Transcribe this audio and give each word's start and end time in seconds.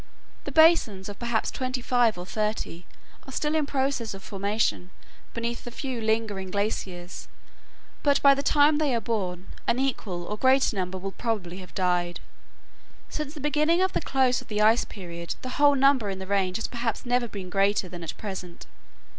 The 0.45 0.51
basins 0.51 1.09
of 1.09 1.19
perhaps 1.19 1.51
twenty 1.51 1.79
five 1.79 2.17
or 2.17 2.25
thirty 2.25 2.87
are 3.27 3.31
still 3.31 3.53
in 3.53 3.67
process 3.67 4.15
of 4.15 4.23
formation 4.23 4.89
beneath 5.35 5.63
the 5.63 5.69
few 5.69 6.01
lingering 6.01 6.49
glaciers, 6.49 7.27
but 8.01 8.19
by 8.23 8.33
the 8.33 8.41
time 8.41 8.79
they 8.79 8.95
are 8.95 8.99
born, 8.99 9.49
an 9.67 9.77
equal 9.77 10.23
or 10.25 10.37
greater 10.37 10.75
number 10.75 10.97
will 10.97 11.11
probably 11.11 11.57
have 11.57 11.75
died. 11.75 12.19
Since 13.09 13.35
the 13.35 13.39
beginning 13.41 13.83
of 13.83 13.93
the 13.93 14.01
close 14.01 14.41
of 14.41 14.47
the 14.47 14.59
ice 14.59 14.85
period 14.85 15.35
the 15.43 15.49
whole 15.61 15.75
number 15.75 16.09
in 16.09 16.17
the 16.17 16.25
range 16.25 16.57
has 16.57 16.67
perhaps 16.67 17.05
never 17.05 17.27
been 17.27 17.51
greater 17.51 17.87
than 17.87 18.03
at 18.03 18.17
present. 18.17 18.65